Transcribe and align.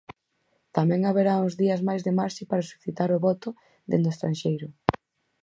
Tamén 0.75 1.01
haberá 1.03 1.33
uns 1.45 1.53
días 1.61 1.81
máis 1.87 2.01
de 2.03 2.15
marxe 2.19 2.43
para 2.49 2.67
solicitar 2.69 3.09
o 3.17 3.23
voto 3.27 3.49
dende 3.89 4.09
o 4.09 4.13
estranxeiro. 4.15 4.67